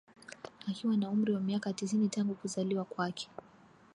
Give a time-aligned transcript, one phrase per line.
[0.69, 3.29] Akiwa na umri wa miaka tisini tangu kuzaliwa kwake